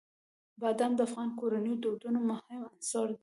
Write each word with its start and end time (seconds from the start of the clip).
بادام 0.61 0.91
د 0.95 0.99
افغان 1.07 1.29
کورنیو 1.39 1.75
د 1.79 1.81
دودونو 1.83 2.19
مهم 2.29 2.61
عنصر 2.71 3.07
دی. 3.17 3.19